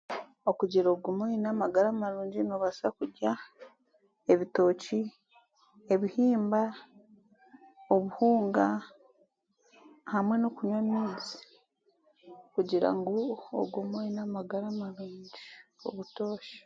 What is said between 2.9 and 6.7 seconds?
kurya ebitooki, ebihimba,